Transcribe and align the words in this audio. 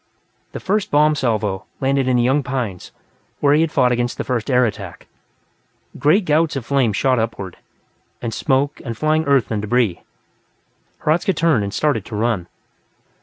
The 0.53 0.59
first 0.59 0.89
bomb 0.89 1.13
salvo 1.13 1.65
landed 1.79 2.07
in 2.07 2.17
the 2.17 2.23
young 2.23 2.41
pines, 2.41 2.91
where 3.39 3.53
he 3.53 3.61
had 3.61 3.71
fought 3.71 3.91
against 3.91 4.17
the 4.17 4.23
first 4.23 4.49
air 4.49 4.65
attack. 4.65 5.05
Great 5.99 6.25
gouts 6.25 6.55
of 6.55 6.65
flame 6.65 6.91
shot 6.91 7.19
upward, 7.19 7.57
and 8.19 8.33
smoke, 8.33 8.81
and 8.83 8.97
flying 8.97 9.25
earth 9.25 9.51
and 9.51 9.61
debris. 9.61 10.01
Hradzka 11.01 11.33
turned 11.35 11.63
and 11.63 11.71
started 11.71 12.03
to 12.05 12.15
run. 12.15 12.47